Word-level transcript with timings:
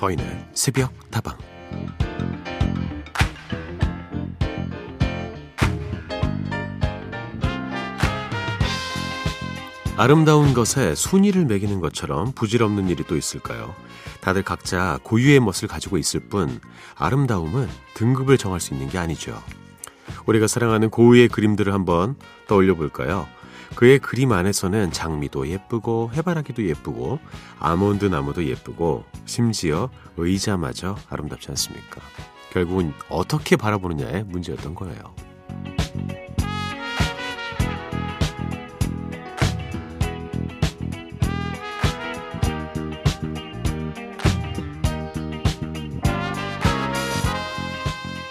서인의 0.00 0.46
새벽 0.54 0.94
다방 1.10 1.36
아름다운 9.98 10.54
것에 10.54 10.94
순위를 10.94 11.44
매기는 11.44 11.80
것처럼 11.80 12.32
부질없는 12.32 12.88
일이 12.88 13.04
또 13.06 13.14
있을까요? 13.14 13.74
다들 14.22 14.42
각자 14.42 14.98
고유의 15.02 15.40
멋을 15.40 15.68
가지고 15.68 15.98
있을 15.98 16.20
뿐 16.20 16.60
아름다움은 16.96 17.68
등급을 17.92 18.38
정할 18.38 18.58
수 18.58 18.72
있는 18.72 18.88
게 18.88 18.96
아니죠. 18.96 19.38
우리가 20.24 20.46
사랑하는 20.46 20.88
고유의 20.88 21.28
그림들을 21.28 21.74
한번 21.74 22.16
떠올려 22.46 22.74
볼까요? 22.74 23.28
그의 23.74 23.98
그림 23.98 24.32
안에서는 24.32 24.92
장미도 24.92 25.48
예쁘고 25.48 26.10
해바라기도 26.14 26.66
예쁘고 26.66 27.18
아몬드 27.58 28.04
나무도 28.04 28.44
예쁘고 28.44 29.04
심지어 29.26 29.88
의자마저 30.16 30.96
아름답지 31.08 31.50
않습니까? 31.50 32.00
결국은 32.52 32.92
어떻게 33.08 33.56
바라보느냐의 33.56 34.24
문제였던 34.24 34.74
거예요. 34.74 35.14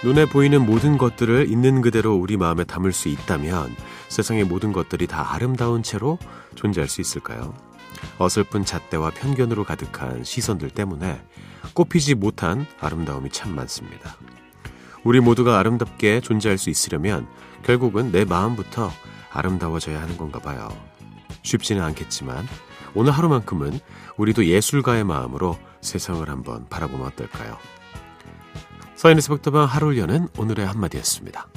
눈에 0.01 0.25
보이는 0.25 0.65
모든 0.65 0.97
것들을 0.97 1.51
있는 1.51 1.81
그대로 1.81 2.15
우리 2.15 2.37
마음에 2.37 2.63
담을 2.63 2.93
수 2.93 3.09
있다면 3.09 3.75
세상의 4.07 4.45
모든 4.45 4.71
것들이 4.71 5.07
다 5.07 5.33
아름다운 5.33 5.83
채로 5.83 6.17
존재할 6.55 6.87
수 6.87 7.01
있을까요? 7.01 7.53
어설픈 8.17 8.63
잣대와 8.63 9.09
편견으로 9.11 9.65
가득한 9.65 10.23
시선들 10.23 10.69
때문에 10.69 11.21
꼽히지 11.73 12.15
못한 12.15 12.65
아름다움이 12.79 13.29
참 13.31 13.53
많습니다. 13.53 14.15
우리 15.03 15.19
모두가 15.19 15.59
아름답게 15.59 16.21
존재할 16.21 16.57
수 16.57 16.69
있으려면 16.69 17.27
결국은 17.63 18.11
내 18.13 18.23
마음부터 18.23 18.89
아름다워져야 19.31 20.01
하는 20.01 20.15
건가 20.15 20.39
봐요. 20.39 20.69
쉽지는 21.43 21.83
않겠지만 21.83 22.47
오늘 22.95 23.11
하루만큼은 23.11 23.79
우리도 24.15 24.45
예술가의 24.45 25.03
마음으로 25.03 25.57
세상을 25.81 26.27
한번 26.29 26.67
바라보면 26.69 27.07
어떨까요? 27.07 27.57
서인의 28.99 29.21
새벽다방 29.21 29.63
하루를 29.63 29.97
여는 29.97 30.27
오늘의 30.37 30.67
한마디였습니다. 30.67 31.47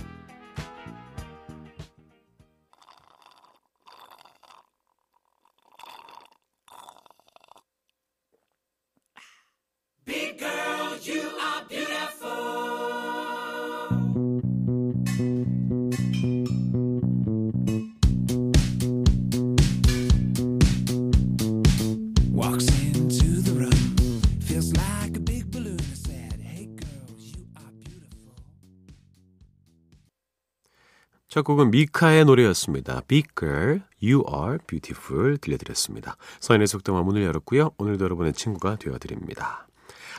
첫 31.33 31.45
곡은 31.45 31.71
미카의 31.71 32.27
노래였습니다. 32.27 33.01
Big 33.09 33.27
Girl, 33.35 33.81
You 34.03 34.23
Are 34.31 34.59
Beautiful 34.67 35.39
들려드렸습니다. 35.39 36.19
서인의 36.41 36.67
속도만 36.67 37.07
문을 37.07 37.23
열었고요. 37.23 37.71
오늘도 37.79 38.05
여러분의 38.05 38.35
친구가 38.35 38.77
되어드립니다. 38.77 39.67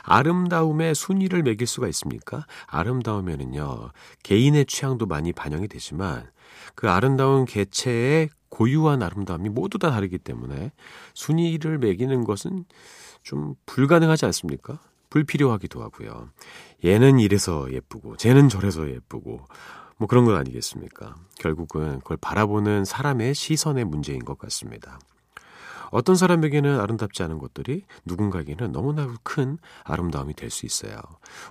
아름다움의 0.02 0.96
순위를 0.96 1.44
매길 1.44 1.68
수가 1.68 1.86
있습니까? 1.86 2.46
아름다우면은요, 2.66 3.92
개인의 4.24 4.66
취향도 4.66 5.06
많이 5.06 5.32
반영이 5.32 5.68
되지만 5.68 6.28
그 6.74 6.90
아름다운 6.90 7.44
개체의 7.44 8.30
고유한 8.48 9.00
아름다움이 9.00 9.50
모두 9.50 9.78
다 9.78 9.92
다르기 9.92 10.18
때문에 10.18 10.72
순위를 11.14 11.78
매기는 11.78 12.24
것은 12.24 12.64
좀 13.22 13.54
불가능하지 13.66 14.24
않습니까? 14.24 14.80
불필요하기도 15.10 15.80
하고요. 15.80 16.30
얘는 16.84 17.20
이래서 17.20 17.72
예쁘고, 17.72 18.16
쟤는 18.16 18.48
저래서 18.48 18.90
예쁘고, 18.90 19.46
뭐 20.04 20.06
그런 20.06 20.26
건 20.26 20.36
아니겠습니까? 20.36 21.14
결국은 21.38 22.00
그걸 22.00 22.18
바라보는 22.18 22.84
사람의 22.84 23.34
시선의 23.34 23.86
문제인 23.86 24.22
것 24.22 24.38
같습니다. 24.38 24.98
어떤 25.90 26.14
사람에게는 26.14 26.78
아름답지 26.78 27.22
않은 27.22 27.38
것들이 27.38 27.84
누군가에게는 28.04 28.70
너무나 28.72 29.14
큰 29.22 29.56
아름다움이 29.82 30.34
될 30.34 30.50
수 30.50 30.66
있어요. 30.66 30.98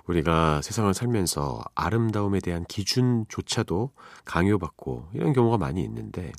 우리가 0.06 0.62
세상을 0.62 0.94
살면서 0.94 1.64
아름다움에 1.74 2.38
대한 2.38 2.64
기준조차도 2.66 3.90
강요받고 4.24 5.08
이런 5.14 5.32
경우가 5.32 5.58
많이 5.58 5.82
있는데 5.82 6.30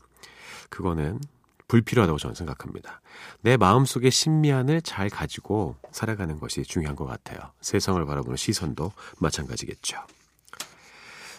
그거는 0.70 1.20
불필요하다고 1.68 2.18
저는 2.18 2.34
생각합니다. 2.34 3.02
내 3.42 3.58
마음속의 3.58 4.10
신미안을 4.10 4.84
잘 4.84 5.10
가지고 5.10 5.76
살아가는 5.92 6.40
것이 6.40 6.64
중요한 6.64 6.96
것 6.96 7.04
같아요. 7.04 7.40
세상을 7.60 8.06
바라보는 8.06 8.38
시선도 8.38 8.94
마찬가지겠죠. 9.20 9.98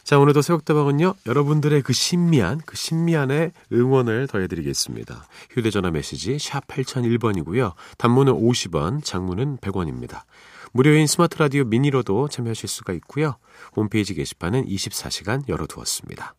자, 0.07 0.21
오늘도 0.21 0.41
새벽다방은요, 0.41 1.15
여러분들의 1.27 1.83
그 1.83 1.93
신미한, 1.93 2.61
그 2.65 2.77
신미한의 2.77 3.51
응원을 3.73 4.29
더해드리겠습니다. 4.29 5.27
휴대전화 5.51 5.91
메시지 5.91 6.39
샵 6.39 6.65
8001번이고요. 6.69 7.73
단문은 7.99 8.35
50원, 8.35 9.03
장문은 9.03 9.57
100원입니다. 9.57 10.23
무료인 10.71 11.09
스마트 11.09 11.39
라디오 11.39 11.65
미니로도 11.65 12.29
참여하실 12.29 12.69
수가 12.69 12.93
있고요. 12.93 13.35
홈페이지 13.75 14.15
게시판은 14.15 14.67
24시간 14.67 15.43
열어두었습니다. 15.49 16.37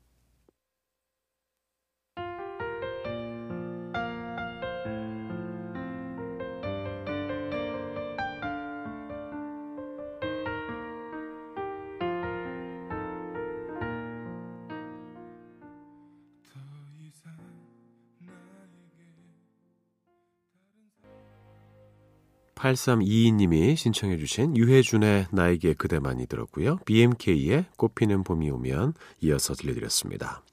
8322님이 22.57 23.75
신청해 23.75 24.17
주신 24.17 24.57
유해준의 24.57 25.27
나에게 25.31 25.73
그대만이 25.73 26.25
들었고요. 26.27 26.77
BMK의 26.85 27.65
꽃피는 27.77 28.23
봄이 28.23 28.49
오면 28.49 28.93
이어서 29.21 29.53
들려드렸습니다. 29.53 30.43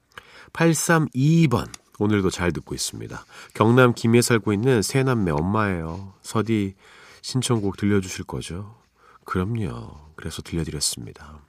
8322번 0.53 1.69
오늘도 1.99 2.31
잘 2.31 2.53
듣고 2.53 2.75
있습니다. 2.75 3.25
경남 3.55 3.95
김해 3.95 4.21
살고 4.21 4.53
있는 4.53 4.83
새남매 4.83 5.31
엄마예요. 5.31 6.15
서디 6.23 6.75
신청곡 7.23 7.77
들려주실 7.77 8.25
거죠? 8.25 8.77
그럼요. 9.25 10.13
그래서 10.17 10.43
들려드렸습니다. 10.43 11.41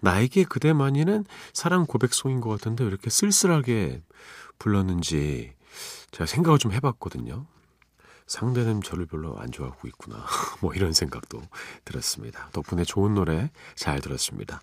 나에게 0.00 0.44
그대만이는 0.44 1.24
사랑 1.52 1.86
고백송인 1.86 2.40
것 2.40 2.48
같은데 2.50 2.84
왜 2.84 2.88
이렇게 2.88 3.10
쓸쓸하게 3.10 4.02
불렀는지 4.58 5.52
제가 6.10 6.26
생각을 6.26 6.58
좀 6.58 6.72
해봤거든요. 6.72 7.46
상대는 8.30 8.80
저를 8.82 9.06
별로 9.06 9.36
안 9.40 9.50
좋아하고 9.50 9.88
있구나. 9.88 10.24
뭐 10.62 10.72
이런 10.72 10.92
생각도 10.92 11.42
들었습니다. 11.84 12.48
덕분에 12.52 12.84
좋은 12.84 13.14
노래 13.14 13.50
잘 13.74 14.00
들었습니다. 14.00 14.62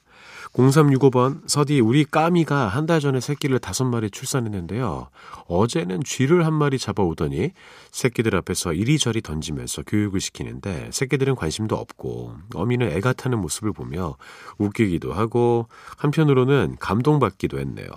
0365번, 0.53 1.41
서디, 1.47 1.81
우리 1.81 2.05
까미가 2.05 2.69
한 2.69 2.87
달 2.87 3.01
전에 3.01 3.19
새끼를 3.19 3.59
다섯 3.59 3.83
마리 3.83 4.09
출산했는데요. 4.09 5.09
어제는 5.47 6.01
쥐를 6.05 6.45
한 6.45 6.53
마리 6.53 6.79
잡아오더니 6.79 7.51
새끼들 7.91 8.33
앞에서 8.37 8.71
이리저리 8.71 9.21
던지면서 9.21 9.83
교육을 9.85 10.21
시키는데 10.21 10.89
새끼들은 10.93 11.35
관심도 11.35 11.75
없고 11.75 12.37
어미는 12.55 12.89
애가 12.93 13.11
타는 13.11 13.39
모습을 13.39 13.73
보며 13.73 14.15
웃기기도 14.57 15.11
하고 15.11 15.67
한편으로는 15.97 16.77
감동받기도 16.79 17.59
했네요. 17.59 17.87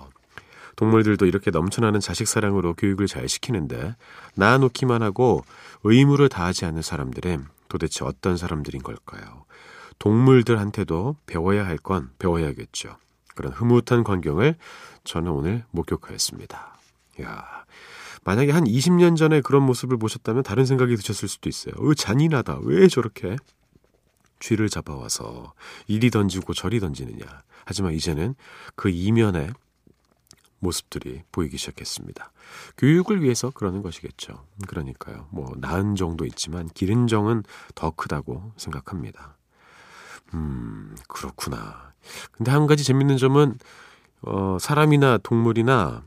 동물들도 0.75 1.25
이렇게 1.25 1.51
넘쳐나는 1.51 1.99
자식 1.99 2.27
사랑으로 2.27 2.73
교육을 2.75 3.07
잘 3.07 3.27
시키는데 3.27 3.95
낳아놓기만 4.35 5.01
하고 5.03 5.43
의무를 5.83 6.29
다하지 6.29 6.65
않는 6.65 6.81
사람들은 6.81 7.45
도대체 7.67 8.05
어떤 8.05 8.37
사람들인 8.37 8.81
걸까요? 8.83 9.45
동물들한테도 9.99 11.15
배워야 11.25 11.65
할 11.65 11.77
건 11.77 12.09
배워야겠죠. 12.19 12.97
그런 13.35 13.53
흐뭇한 13.53 14.03
광경을 14.03 14.55
저는 15.03 15.31
오늘 15.31 15.63
목격하였습니다. 15.71 16.77
야, 17.21 17.65
만약에 18.23 18.51
한 18.51 18.65
20년 18.65 19.15
전에 19.15 19.41
그런 19.41 19.63
모습을 19.63 19.97
보셨다면 19.97 20.43
다른 20.43 20.65
생각이 20.65 20.95
드셨을 20.95 21.27
수도 21.27 21.49
있어요. 21.49 21.73
어, 21.77 21.93
잔인하다. 21.93 22.59
왜 22.63 22.87
저렇게 22.87 23.35
쥐를 24.39 24.69
잡아와서 24.69 25.53
이리 25.87 26.09
던지고 26.09 26.53
저리 26.53 26.79
던지느냐. 26.79 27.25
하지만 27.65 27.93
이제는 27.93 28.35
그 28.75 28.89
이면에 28.89 29.51
모습들이 30.61 31.23
보이기 31.31 31.57
시작했습니다. 31.57 32.31
교육을 32.77 33.21
위해서 33.21 33.49
그러는 33.49 33.81
것이겠죠. 33.81 34.45
그러니까요. 34.67 35.27
뭐 35.31 35.53
나은 35.57 35.95
정도 35.95 36.25
있지만 36.25 36.67
기른 36.69 37.07
정은 37.07 37.43
더 37.75 37.91
크다고 37.91 38.53
생각합니다. 38.57 39.37
음, 40.33 40.95
그렇구나. 41.07 41.93
근데 42.31 42.51
한 42.51 42.67
가지 42.67 42.83
재밌는 42.83 43.17
점은 43.17 43.57
어, 44.21 44.57
사람이나 44.59 45.17
동물이나 45.17 46.03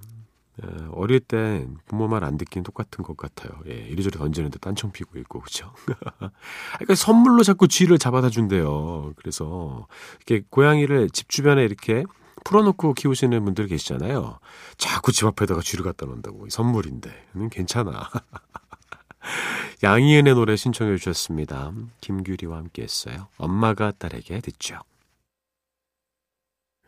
어릴 0.92 1.18
때 1.18 1.66
부모 1.86 2.06
말 2.06 2.22
안 2.22 2.36
듣기는 2.38 2.62
똑같은 2.62 3.02
것 3.02 3.16
같아요. 3.16 3.50
예, 3.66 3.72
이리저리 3.74 4.16
던지는데 4.16 4.60
딴청 4.60 4.92
피고 4.92 5.18
있고, 5.18 5.40
그죠? 5.40 5.72
그러니까 6.74 6.94
선물로 6.94 7.42
자꾸 7.42 7.66
쥐를 7.66 7.98
잡아다 7.98 8.30
준대요. 8.30 9.14
그래서 9.16 9.88
이렇게 10.26 10.46
고양이를 10.50 11.10
집 11.10 11.28
주변에 11.28 11.64
이렇게 11.64 12.04
풀어놓고 12.44 12.94
키우시는 12.94 13.44
분들 13.44 13.66
계시잖아요. 13.66 14.38
자꾸 14.76 15.12
집 15.12 15.24
앞에다가 15.26 15.60
쥐를 15.62 15.84
갖다 15.84 16.06
놓는다고. 16.06 16.48
선물인데. 16.48 17.10
음, 17.36 17.48
괜찮아. 17.50 18.08
양희은의 19.82 20.34
노래 20.34 20.54
신청해 20.56 20.96
주셨습니다. 20.96 21.72
김규리와 22.00 22.58
함께 22.58 22.82
했어요. 22.82 23.28
엄마가 23.38 23.92
딸에게 23.92 24.40
듣죠. 24.40 24.78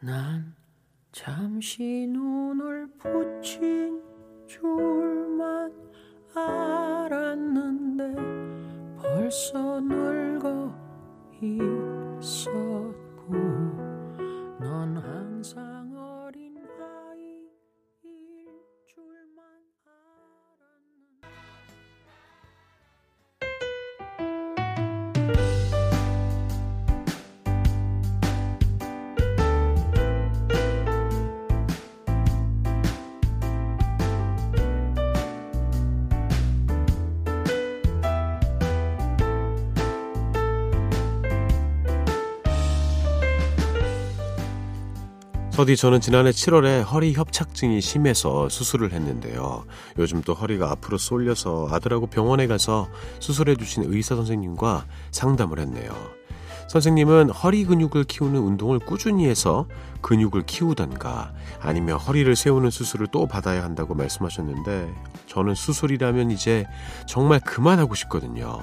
난 0.00 0.55
잠시 1.12 1.82
눈을 1.82 2.88
붙인 2.99 4.03
줄만 4.47 5.75
서디 45.56 45.75
저는 45.75 46.03
지난해 46.03 46.32
7월에 46.32 46.85
허리 46.85 47.14
협착증이 47.14 47.81
심해서 47.81 48.47
수술을 48.50 48.93
했는데요. 48.93 49.64
요즘 49.97 50.20
또 50.20 50.35
허리가 50.35 50.70
앞으로 50.70 50.99
쏠려서 50.99 51.69
아들하고 51.70 52.08
병원에 52.08 52.47
가서 52.47 52.88
수술해 53.20 53.56
주신 53.56 53.85
의사 53.87 54.17
선생님과 54.17 54.85
상담을 55.12 55.58
했네요. 55.61 55.91
선생님은 56.69 57.31
허리 57.31 57.64
근육을 57.64 58.05
키우는 58.05 58.38
운동을 58.38 58.81
꾸준히 58.81 59.26
해서 59.29 59.67
근육을 60.03 60.43
키우던가 60.44 61.32
아니면 61.62 61.97
허리를 61.97 62.37
세우는 62.37 62.69
수술을 62.69 63.06
또 63.11 63.26
받아야 63.26 63.64
한다고 63.64 63.94
말씀하셨는데 63.94 64.93
저는 65.26 65.55
수술이라면 65.55 66.32
이제 66.32 66.67
정말 67.06 67.41
그만하고 67.41 67.94
싶거든요. 67.94 68.61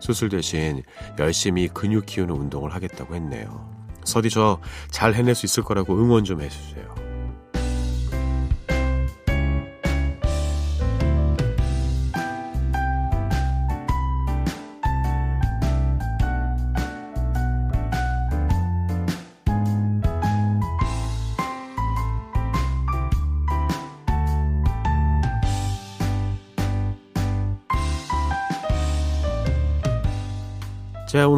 수술 0.00 0.30
대신 0.30 0.82
열심히 1.20 1.68
근육 1.68 2.04
키우는 2.06 2.34
운동을 2.34 2.74
하겠다고 2.74 3.14
했네요. 3.14 3.71
서디 4.12 4.30
저 4.30 4.60
잘 4.90 5.14
해낼 5.14 5.34
수 5.34 5.46
있을 5.46 5.62
거라고 5.62 5.94
응원 5.98 6.24
좀 6.24 6.40
해주세요. 6.40 7.01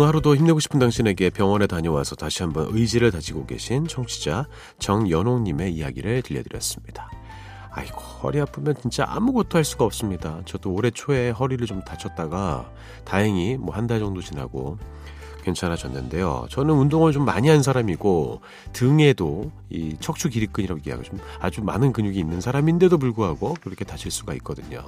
오늘 0.04 0.10
하루도 0.10 0.36
힘내고 0.36 0.60
싶은 0.60 0.78
당신에게 0.78 1.30
병원에 1.30 1.66
다녀와서 1.66 2.14
다시 2.14 2.42
한번 2.42 2.68
의지를 2.70 3.10
다지고 3.10 3.46
계신 3.46 3.86
청취자 3.86 4.46
정연옥님의 4.78 5.72
이야기를 5.72 6.20
들려드렸습니다. 6.20 7.10
아이고, 7.70 7.98
허리 8.22 8.38
아프면 8.38 8.74
진짜 8.82 9.06
아무것도 9.08 9.56
할 9.56 9.64
수가 9.64 9.86
없습니다. 9.86 10.42
저도 10.44 10.74
올해 10.74 10.90
초에 10.90 11.30
허리를 11.30 11.66
좀 11.66 11.80
다쳤다가 11.80 12.70
다행히 13.06 13.56
뭐 13.56 13.74
한 13.74 13.86
달 13.86 13.98
정도 13.98 14.20
지나고 14.20 14.76
괜찮아졌는데요. 15.42 16.48
저는 16.50 16.74
운동을 16.74 17.12
좀 17.12 17.24
많이 17.24 17.48
한 17.48 17.62
사람이고 17.62 18.42
등에도 18.74 19.52
이 19.70 19.96
척추 20.00 20.28
기립근이라고 20.28 20.80
얘기하고 20.80 21.02
좀 21.02 21.18
아주 21.40 21.62
많은 21.62 21.92
근육이 21.92 22.18
있는 22.18 22.42
사람인데도 22.42 22.98
불구하고 22.98 23.54
그렇게 23.62 23.84
다칠 23.86 24.10
수가 24.10 24.34
있거든요. 24.34 24.82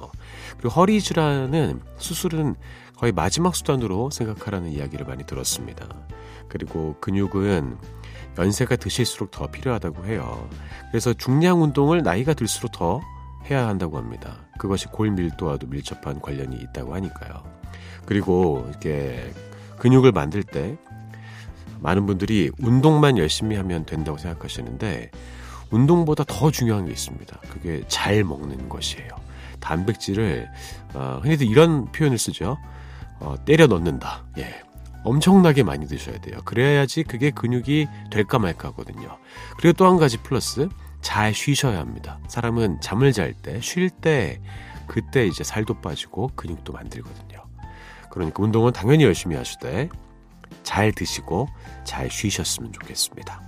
그리고 0.57 0.69
허리 0.69 1.01
질환은 1.01 1.81
수술은 1.97 2.55
거의 2.97 3.11
마지막 3.11 3.55
수단으로 3.55 4.09
생각하라는 4.09 4.71
이야기를 4.71 5.05
많이 5.05 5.23
들었습니다. 5.25 5.87
그리고 6.47 6.95
근육은 6.99 7.77
연세가 8.37 8.75
드실수록 8.75 9.31
더 9.31 9.47
필요하다고 9.47 10.05
해요. 10.05 10.49
그래서 10.91 11.13
중량 11.13 11.61
운동을 11.61 12.03
나이가 12.03 12.33
들수록 12.33 12.71
더 12.71 13.01
해야 13.49 13.67
한다고 13.67 13.97
합니다. 13.97 14.37
그것이 14.57 14.87
골 14.87 15.11
밀도와도 15.11 15.67
밀접한 15.67 16.21
관련이 16.21 16.55
있다고 16.55 16.93
하니까요. 16.95 17.43
그리고 18.05 18.65
이렇게 18.69 19.31
근육을 19.77 20.11
만들 20.11 20.43
때 20.43 20.77
많은 21.79 22.05
분들이 22.05 22.49
운동만 22.59 23.17
열심히 23.17 23.55
하면 23.55 23.85
된다고 23.85 24.17
생각하시는데 24.17 25.11
운동보다 25.69 26.23
더 26.25 26.49
중요한 26.49 26.85
게 26.85 26.91
있습니다. 26.91 27.39
그게 27.49 27.83
잘 27.87 28.23
먹는 28.23 28.69
것이에요. 28.69 29.09
단백질을 29.59 30.47
어, 30.93 31.19
흔히도 31.21 31.43
이런 31.43 31.91
표현을 31.91 32.17
쓰죠. 32.17 32.57
어, 33.19 33.35
때려 33.45 33.67
넣는다. 33.67 34.25
예. 34.37 34.61
엄청나게 35.03 35.63
많이 35.63 35.87
드셔야 35.87 36.19
돼요. 36.19 36.39
그래야지 36.43 37.03
그게 37.03 37.31
근육이 37.31 37.87
될까 38.11 38.39
말까 38.39 38.69
하거든요. 38.69 39.17
그리고 39.57 39.73
또 39.73 39.85
한 39.87 39.97
가지 39.97 40.17
플러스 40.17 40.67
잘 41.01 41.33
쉬셔야 41.33 41.79
합니다. 41.79 42.19
사람은 42.27 42.81
잠을 42.81 43.13
잘 43.13 43.33
때, 43.33 43.61
쉴 43.61 43.89
때, 43.89 44.41
그때 44.87 45.25
이제 45.25 45.43
살도 45.43 45.81
빠지고 45.81 46.31
근육도 46.35 46.73
만들거든요. 46.73 47.45
그러니까 48.11 48.43
운동은 48.43 48.73
당연히 48.73 49.03
열심히 49.05 49.35
하시되 49.35 49.89
잘 50.63 50.91
드시고 50.91 51.47
잘 51.85 52.09
쉬셨으면 52.09 52.73
좋겠습니다. 52.73 53.41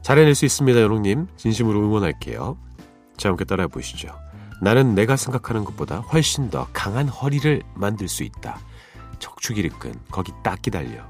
잘 0.00 0.18
해낼 0.18 0.34
수 0.34 0.44
있습니다, 0.44 0.80
여롱님. 0.80 1.28
진심으로 1.36 1.78
응원할게요. 1.80 2.58
자, 3.16 3.28
함께 3.28 3.44
따라해 3.44 3.68
보시죠. 3.68 4.08
나는 4.62 4.94
내가 4.94 5.16
생각하는 5.16 5.64
것보다 5.64 5.98
훨씬 5.98 6.48
더 6.48 6.68
강한 6.72 7.08
허리를 7.08 7.64
만들 7.74 8.06
수 8.06 8.22
있다. 8.22 8.60
척추기립근 9.18 9.92
거기 10.08 10.30
딱 10.44 10.62
기다려. 10.62 11.04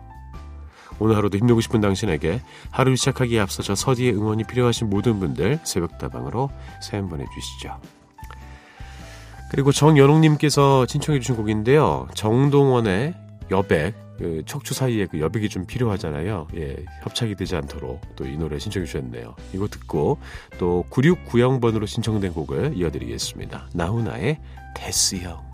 오늘 0.99 1.17
하루도 1.17 1.37
힘내고 1.37 1.61
싶은 1.61 1.83
당신에게 1.83 2.41
하루 2.71 2.97
시작하기에 2.97 3.39
앞서 3.41 3.63
저 3.63 3.75
서디의 3.75 4.15
응원이 4.15 4.45
필요하신 4.45 4.89
모든 4.89 5.21
분들 5.21 5.61
새벽다방으로 5.65 6.49
사연 6.81 7.11
보내주시죠. 7.11 7.79
그리고 9.51 9.71
정연옥님께서 9.71 10.87
신청해 10.87 11.21
주신 11.21 11.37
곡인데요. 11.37 12.09
정동원의 12.15 13.15
여백 13.51 13.95
그 14.23 14.45
척추 14.47 14.73
사이에 14.73 15.07
그 15.07 15.19
여백이 15.19 15.49
좀 15.49 15.67
필요하잖아요. 15.67 16.47
예, 16.55 16.77
협착이 17.03 17.35
되지 17.35 17.57
않도록 17.57 18.15
또 18.15 18.23
이 18.23 18.37
노래 18.37 18.57
신청해 18.57 18.87
주셨네요. 18.87 19.35
이거 19.53 19.67
듣고 19.67 20.19
또 20.59 20.85
9690번으로 20.91 21.89
신청된 21.89 22.33
곡을 22.33 22.77
이어드리겠습니다. 22.77 23.71
나훈아의 23.75 24.39
데스형. 24.77 25.52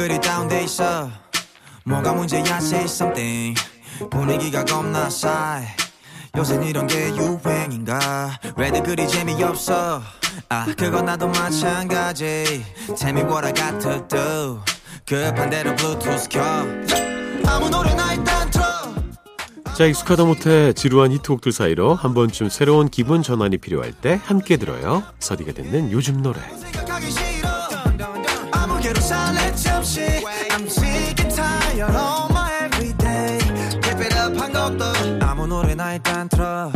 그리 0.00 0.18
다운돼 0.18 0.64
있어. 0.64 1.10
뭐가 1.84 2.14
문제야 2.14 2.56
say 2.56 2.84
something. 2.84 3.54
분위기가 4.10 4.64
겁나 4.64 5.10
싸해. 5.10 5.66
요새 6.38 6.58
이런 6.64 6.86
게 6.86 7.10
유행인가? 7.10 8.30
왜들 8.56 8.82
그리 8.82 9.06
재미없어? 9.06 10.00
아 10.48 10.66
그건 10.78 11.04
나도 11.04 11.28
마찬가지. 11.28 12.64
Tell 12.96 13.10
me 13.10 13.30
what 13.30 13.44
I 13.44 13.52
got 13.52 13.78
to 13.80 14.08
do 14.08 14.60
급한 15.04 15.50
대로 15.50 15.76
블루투스 15.76 16.30
켜. 16.30 16.40
아무 17.46 17.68
노래나 17.68 18.14
일단 18.14 18.50
틀어. 18.50 18.64
자, 19.76 19.84
익숙하다 19.84 20.24
못해 20.24 20.72
지루한 20.72 21.12
히트곡들 21.12 21.52
사이로 21.52 21.94
한 21.94 22.14
번쯤 22.14 22.48
새로운 22.48 22.88
기분 22.88 23.22
전환이 23.22 23.58
필요할 23.58 23.92
때 23.92 24.18
함께 24.24 24.56
들어요. 24.56 25.02
서디가 25.18 25.52
듣는 25.52 25.92
요즘 25.92 26.22
노래. 26.22 26.40
잠시 29.56 30.00
I'm 30.50 30.66
sick 30.66 31.20
and 31.20 31.34
tired 31.34 31.94
of 31.94 32.30
my 32.30 32.64
everyday 32.64 33.38
Keep 33.82 34.00
it 34.00 34.14
up 34.16 34.36
한 34.36 34.52
곡 34.52 34.88
더 34.88 35.24
아무 35.24 35.46
노래나 35.46 35.94
일단 35.94 36.28
틀어 36.28 36.72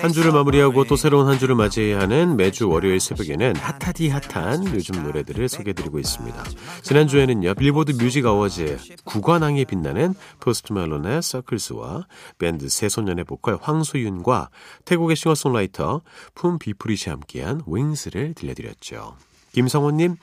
한 0.00 0.12
주를 0.12 0.32
마무리하고 0.32 0.84
또 0.84 0.96
새로운 0.96 1.28
한 1.28 1.38
주를 1.38 1.54
맞이해야 1.54 2.00
하는 2.00 2.36
매주 2.36 2.68
월요일 2.68 3.00
새벽에는 3.00 3.56
핫하디 3.56 4.08
핫한 4.08 4.74
요즘 4.74 5.02
노래들을 5.02 5.48
소개해드리고 5.48 5.98
있습니다. 5.98 6.44
지난주에는요, 6.82 7.54
빌보드 7.54 7.92
뮤직 7.92 8.26
어워즈 8.26 8.78
구관왕에 9.04 9.64
빛나는 9.64 10.14
포스트 10.40 10.72
말론의 10.72 11.22
Circles와 11.22 12.06
밴드 12.38 12.68
새소년의 12.68 13.24
보컬 13.24 13.58
황소윤과 13.60 14.50
태국의 14.84 15.16
싱어송라이터 15.16 16.02
품 16.34 16.58
비푸릿이 16.58 17.10
함께한 17.10 17.62
Wings를 17.66 18.34
들려드렸죠. 18.34 19.16
김성호님, 19.52 20.16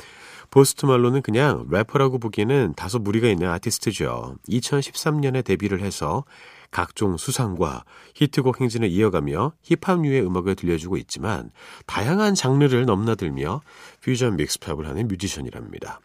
포스트 0.52 0.86
말론은 0.86 1.22
그냥 1.22 1.66
래퍼라고 1.70 2.20
보기에는 2.20 2.74
다소 2.76 3.00
무리가 3.00 3.30
있는 3.30 3.48
아티스트죠. 3.50 4.36
2013년에 4.50 5.46
데뷔를 5.46 5.80
해서 5.80 6.26
각종 6.72 7.16
수상과 7.16 7.86
히트곡 8.16 8.60
행진을 8.60 8.90
이어가며 8.90 9.54
힙합류의 9.64 10.26
음악을 10.26 10.56
들려주고 10.56 10.98
있지만 10.98 11.52
다양한 11.86 12.36
장르를 12.36 12.86
넘나들며 12.86 13.62
퓨전 14.02 14.36
mix 14.36 14.53
pop을 14.53 14.88
하는 14.88 15.08
뮤지션이랍니다. 15.08 16.02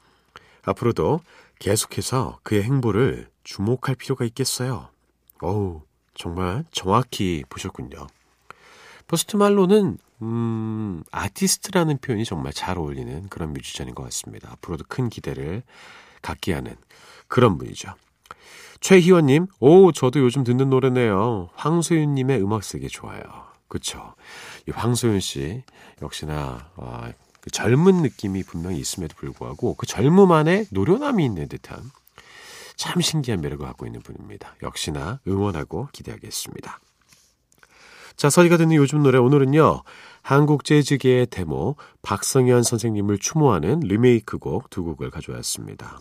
앞으로도 0.64 1.20
계속해서 1.58 2.38
그의 2.44 2.62
행보를 2.62 3.28
주목할 3.42 3.96
필요가 3.96 4.24
있겠어요. 4.24 4.90
어우, 5.40 5.82
정말 6.14 6.64
정확히 6.70 7.42
보셨군요. 7.48 8.06
포스트 9.08 9.36
말론은 9.36 9.98
음, 10.22 11.02
아티스트라는 11.10 11.98
표현이 11.98 12.24
정말 12.24 12.52
잘 12.52 12.78
어울리는 12.78 13.28
그런 13.28 13.52
뮤지션인 13.52 13.94
것 13.94 14.02
같습니다. 14.04 14.50
앞으로도 14.52 14.84
큰 14.88 15.08
기대를 15.08 15.62
갖게 16.22 16.52
하는 16.54 16.74
그런 17.28 17.58
분이죠. 17.58 17.94
최희원님, 18.80 19.46
오, 19.60 19.92
저도 19.92 20.20
요즘 20.20 20.44
듣는 20.44 20.70
노래네요. 20.70 21.50
황소윤님의 21.54 22.42
음악 22.42 22.62
쓰기 22.62 22.88
좋아요. 22.88 23.22
그쵸. 23.68 24.14
이 24.68 24.70
황소윤 24.70 25.20
씨, 25.20 25.62
역시나, 26.02 26.70
아, 26.76 27.12
그 27.40 27.50
젊은 27.50 28.02
느낌이 28.02 28.42
분명히 28.42 28.78
있음에도 28.78 29.14
불구하고 29.16 29.74
그 29.74 29.86
젊음 29.86 30.32
안에 30.32 30.66
노련함이 30.70 31.24
있는 31.24 31.48
듯한 31.48 31.78
참 32.76 33.00
신기한 33.00 33.40
매력을 33.40 33.64
갖고 33.64 33.86
있는 33.86 34.00
분입니다. 34.02 34.56
역시나 34.62 35.20
응원하고 35.26 35.88
기대하겠습니다. 35.92 36.80
자, 38.16 38.30
서희가 38.30 38.56
듣는 38.56 38.76
요즘 38.76 39.02
노래 39.02 39.18
오늘은요. 39.18 39.82
한국 40.22 40.64
재즈계의 40.64 41.26
데모 41.26 41.76
박성현 42.00 42.62
선생님을 42.62 43.18
추모하는 43.18 43.80
리메이크 43.80 44.38
곡 44.38 44.70
두 44.70 44.84
곡을 44.84 45.10
가져왔습니다. 45.10 46.00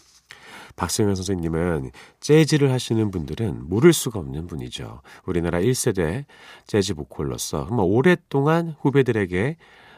박성현 0.77 1.15
선생님은 1.15 1.91
재즈를 2.21 2.71
하시는 2.71 3.11
분들은 3.11 3.67
모를 3.67 3.91
수가 3.91 4.19
없는 4.19 4.47
분이죠. 4.47 5.01
우리나라 5.25 5.59
1세대 5.59 6.23
재즈 6.67 6.93
보컬로서 6.93 7.67
정말 7.67 7.85
오랫동안 7.89 8.75
후배들에게 8.79 9.57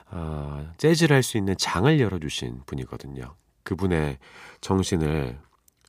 어, 0.10 0.72
재즈를 0.78 1.16
할 1.16 1.22
수 1.22 1.38
있는 1.38 1.56
장을 1.58 2.00
열어주신 2.00 2.62
분이거든요. 2.66 3.36
그분의 3.62 4.18
정신을 4.62 5.38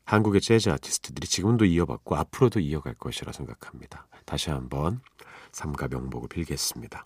한국의 0.05 0.43
재즈 0.43 0.69
아티스트들이 0.69 1.27
지금도 1.27 1.65
이어받고 1.65 2.17
앞으로도 2.17 2.61
이어갈 2.61 2.95
것이라 2.95 3.33
생각합니다. 3.33 4.07
다시 4.27 4.51
한번 4.51 5.01
삼가 5.53 5.89
명복을 5.89 6.29
빌겠습니다. 6.29 7.05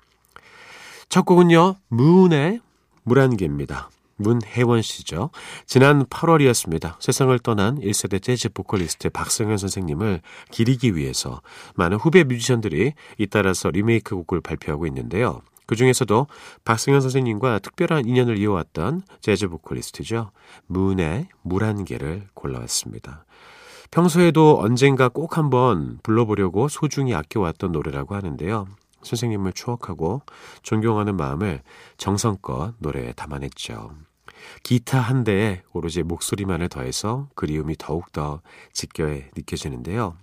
첫 1.08 1.24
곡은요, 1.24 1.76
문의 1.88 2.60
물안개입니다. 3.04 3.90
문혜원 4.16 4.82
씨죠. 4.82 5.30
지난 5.66 6.04
8월이었습니다. 6.06 6.94
세상을 7.00 7.36
떠난 7.40 7.78
1세대 7.80 8.22
재즈 8.22 8.50
보컬리스트 8.50 9.10
박성현 9.10 9.58
선생님을 9.58 10.22
기리기 10.50 10.96
위해서 10.96 11.42
많은 11.74 11.98
후배 11.98 12.24
뮤지션들이 12.24 12.92
잇따라서 13.18 13.70
리메이크 13.70 14.14
곡을 14.14 14.40
발표하고 14.40 14.86
있는데요. 14.86 15.42
그 15.66 15.76
중에서도 15.76 16.26
박성현 16.64 17.00
선생님과 17.00 17.60
특별한 17.60 18.06
인연을 18.06 18.38
이어왔던 18.38 19.02
재즈 19.20 19.48
보컬리스트죠. 19.48 20.30
문의 20.66 21.28
물안개를 21.42 22.28
골라왔습니다. 22.34 23.24
평소에도 23.92 24.58
언젠가 24.58 25.10
꼭 25.10 25.36
한번 25.36 25.98
불러보려고 26.02 26.68
소중히 26.68 27.14
아껴왔던 27.14 27.72
노래라고 27.72 28.14
하는데요. 28.14 28.66
선생님을 29.02 29.52
추억하고 29.52 30.22
존경하는 30.62 31.14
마음을 31.14 31.60
정성껏 31.98 32.74
노래에 32.78 33.12
담아냈죠. 33.12 33.90
기타 34.62 34.98
한 34.98 35.24
대에 35.24 35.62
오로지 35.74 36.02
목소리만을 36.02 36.70
더해서 36.70 37.28
그리움이 37.34 37.76
더욱더 37.78 38.40
짙게 38.72 39.28
느껴지는데요. 39.36 40.16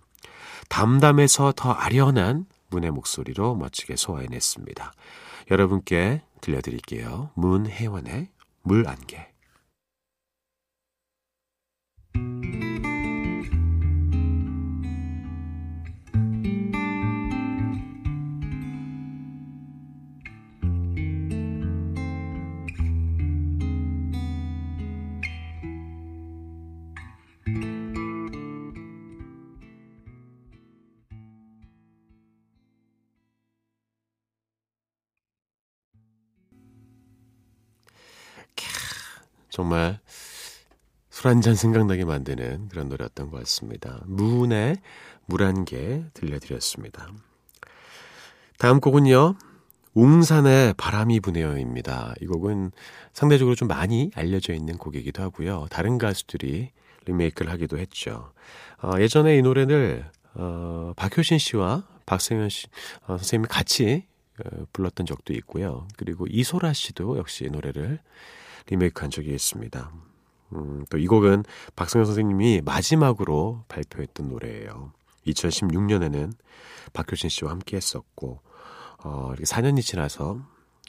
담담해서 0.70 1.54
더 1.56 1.72
아련한 1.72 2.48
문의 2.72 2.90
목소리로 2.90 3.54
멋지게 3.56 3.98
소화해냈습니다. 3.98 4.94
여러분께 5.52 6.24
들려드릴게요. 6.42 7.30
문혜원의 7.36 8.30
물안개. 8.64 9.28
정말 39.60 40.00
술 41.10 41.28
한 41.28 41.42
잔 41.42 41.54
생각나게 41.54 42.06
만드는 42.06 42.70
그런 42.70 42.88
노래였던 42.88 43.30
것 43.30 43.39
같습니다. 43.39 44.01
문의 44.06 44.78
물안개 45.25 46.06
들려드렸습니다. 46.13 47.10
다음 48.58 48.80
곡은요. 48.80 49.36
웅산의 49.96 50.75
바람이 50.78 51.20
부네요입니다. 51.20 52.13
이 52.22 52.25
곡은 52.25 52.72
상대적으로 53.12 53.54
좀 53.58 53.68
많이 53.68 54.12
알려져 54.16 54.54
있는 54.54 54.78
곡이기도 54.78 55.22
하고요. 55.24 55.68
다른 55.70 55.98
가수들이 55.98 56.72
리메이크를 57.06 57.51
하기도 57.51 57.80
했죠. 57.80 58.32
어, 58.82 58.94
예전에 58.98 59.36
이 59.38 59.42
노래를 59.42 60.10
어, 60.36 60.94
박효신 60.96 61.38
씨와 61.38 61.84
박성현 62.06 62.48
씨 62.48 62.68
어, 63.08 63.18
선생님이 63.18 63.50
같이 63.50 64.06
어, 64.42 64.63
불렀던 64.72 65.06
적도 65.06 65.34
있고요. 65.34 65.86
그리고 65.98 66.28
이소라 66.30 66.72
씨도 66.72 67.18
역시 67.18 67.44
이 67.44 67.50
노래를 67.50 68.00
리메이크한 68.68 69.12
적이 69.12 69.34
있습니다. 69.34 69.92
음, 70.54 70.86
또 70.89 70.98
이 70.98 71.08
곡은 71.08 71.44
박성현 71.75 72.06
선생님이 72.06 72.62
마지막으로 72.66 73.63
발표했던 73.68 74.30
노래예요. 74.30 74.92
2016년에는 75.28 76.32
박효신 76.94 77.30
씨와 77.30 77.51
함께 77.51 77.78
했었고, 77.78 78.42
어, 79.04 79.28
이렇게 79.30 79.44
4년이 79.44 79.82
지나서 79.82 80.42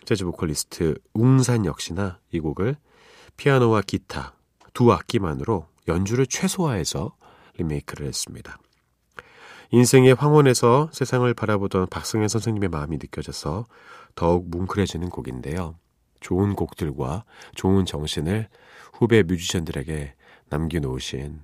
재즈 0.04 0.24
보컬리스트 0.24 0.94
웅산 1.12 1.66
역시나 1.66 2.18
이 2.32 2.40
곡을 2.40 2.76
피아노와 3.36 3.82
기타 3.82 4.34
두 4.72 4.92
악기만으로 4.92 5.66
연주를 5.88 6.26
최소화해서 6.26 7.14
리메이크를 7.58 8.06
했습니다. 8.06 8.58
인생의 9.72 10.14
황혼에서 10.14 10.88
세상을 10.92 11.32
바라보던 11.34 11.86
박성현 11.88 12.28
선생님의 12.28 12.70
마음이 12.70 12.96
느껴져서 12.96 13.66
더욱 14.14 14.48
뭉클해지는 14.50 15.10
곡인데요. 15.10 15.76
좋은 16.20 16.54
곡들과 16.54 17.24
좋은 17.54 17.84
정신을 17.84 18.48
후배 18.92 19.22
뮤지션들에게 19.22 20.14
남겨놓으신 20.48 21.40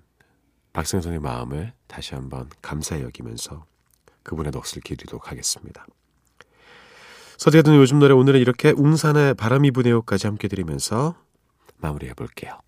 박성선의 0.73 1.21
마음을 1.21 1.73
다시 1.87 2.15
한번 2.15 2.51
감사히 2.61 3.03
여기면서 3.03 3.65
그분의 4.23 4.53
넋을 4.53 4.83
기리도록 4.83 5.31
하겠습니다. 5.31 5.87
듣는 7.63 7.77
요즘 7.77 7.99
노래 7.99 8.13
오늘은 8.13 8.41
이렇게 8.41 8.73
웅산의 8.73 9.35
바람이 9.35 9.71
부네요까지 9.71 10.27
함께 10.27 10.49
들으면서 10.49 11.15
마무리해 11.79 12.15
볼게요. 12.15 12.59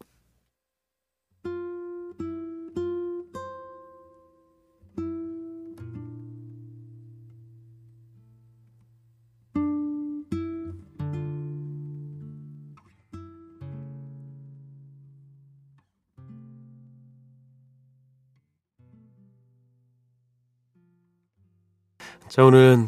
자, 22.38 22.44
오늘은 22.44 22.86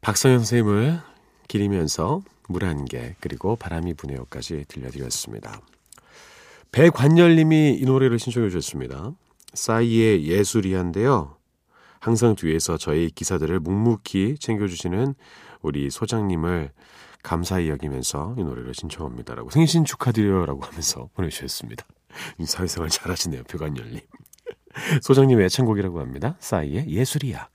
박성현 0.00 0.40
선생님을 0.40 0.98
기리면서 1.46 2.20
물 2.48 2.64
한 2.64 2.84
개, 2.84 3.14
그리고 3.20 3.54
바람이 3.54 3.94
부네요까지 3.94 4.64
들려드렸습니다. 4.66 5.60
배관열님이 6.72 7.78
이 7.80 7.84
노래를 7.84 8.18
신청해 8.18 8.50
주셨습니다. 8.50 9.12
싸이의 9.54 10.26
예술이한데요. 10.26 11.36
항상 12.00 12.34
뒤에서 12.34 12.76
저희 12.76 13.08
기사들을 13.10 13.60
묵묵히 13.60 14.38
챙겨주시는 14.40 15.14
우리 15.62 15.90
소장님을 15.90 16.72
감사히 17.22 17.68
여기면서 17.68 18.34
이 18.36 18.42
노래를 18.42 18.74
신청합니다라고 18.74 19.50
생신 19.50 19.84
축하드려요라고 19.84 20.62
하면서 20.62 21.08
보내주셨습니다. 21.14 21.86
사회생활 22.44 22.90
잘하시네요, 22.90 23.44
배관열님. 23.44 24.00
소장님의 25.02 25.46
애창곡이라고 25.46 26.00
합니다. 26.00 26.34
싸이의 26.40 26.88
예술이야. 26.88 27.48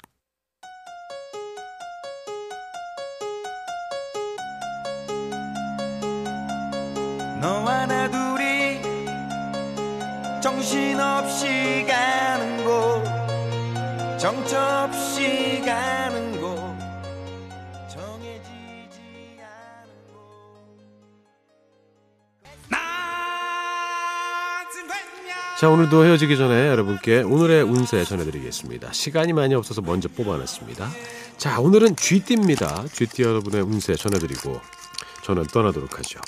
정신없이 10.64 11.86
가는 11.86 12.64
곳 12.64 13.04
정처없이 14.18 15.62
가는 15.66 16.40
곳 16.40 16.58
정해지지 17.90 19.42
않은 19.42 20.14
곳 20.14 20.40
자, 25.60 25.70
오늘도 25.70 26.06
헤어지기 26.06 26.38
전에 26.38 26.70
여러분께 26.70 27.24
오늘의 27.24 27.64
운세 27.64 28.06
전해드리겠습니다. 28.06 28.94
시간이 28.94 29.34
많이 29.34 29.56
없어서 29.56 29.82
먼저 29.82 30.08
뽑아놨습니다. 30.08 30.90
자, 31.36 31.60
오늘은 31.60 31.98
쥐띠입니다. 31.98 32.86
쥐띠 32.88 33.24
여러분의 33.24 33.64
운세 33.64 33.96
전해드리고 33.96 34.62
저는 35.26 35.44
떠나도록 35.48 36.00
하죠. 36.00 36.22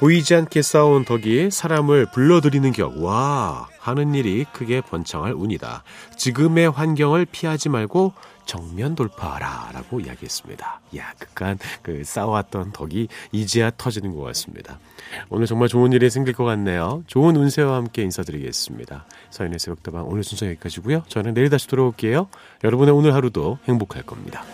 보이지 0.00 0.34
않게 0.34 0.62
쌓아온 0.62 1.04
덕이 1.04 1.50
사람을 1.50 2.06
불러들이는 2.06 2.72
격, 2.72 3.02
와, 3.02 3.68
하는 3.78 4.14
일이 4.14 4.46
크게 4.50 4.80
번창할 4.80 5.34
운이다. 5.34 5.84
지금의 6.16 6.70
환경을 6.70 7.26
피하지 7.26 7.68
말고 7.68 8.14
정면 8.46 8.94
돌파하라. 8.94 9.72
라고 9.74 10.00
이야기했습니다. 10.00 10.80
야, 10.96 11.12
그간 11.18 11.58
그 11.82 12.02
쌓아왔던 12.02 12.72
덕이 12.72 13.08
이제야 13.30 13.70
터지는 13.76 14.16
것 14.16 14.22
같습니다. 14.22 14.78
오늘 15.28 15.46
정말 15.46 15.68
좋은 15.68 15.92
일이 15.92 16.08
생길 16.08 16.32
것 16.32 16.44
같네요. 16.44 17.04
좋은 17.06 17.36
운세와 17.36 17.76
함께 17.76 18.00
인사드리겠습니다. 18.00 19.04
서인의 19.28 19.58
새벽다방 19.58 20.08
오늘 20.08 20.24
순서 20.24 20.46
여기까지고요. 20.46 21.02
저는 21.08 21.34
내일 21.34 21.50
다시 21.50 21.68
돌아올게요. 21.68 22.28
여러분의 22.64 22.94
오늘 22.94 23.12
하루도 23.12 23.58
행복할 23.68 24.04
겁니다. 24.04 24.44